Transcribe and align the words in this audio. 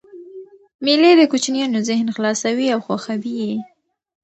مېلې 0.85 1.11
د 1.17 1.21
کوچنيانو 1.31 1.79
ذهن 1.89 2.07
خلاصوي 2.15 2.67
او 2.73 2.79
خوښوي 2.85 3.33
یې. 3.43 3.55